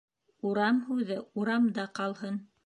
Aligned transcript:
Урам 0.51 0.79
һүҙе 0.87 1.19
урамда 1.43 1.87
ҡалһын. 2.01 2.43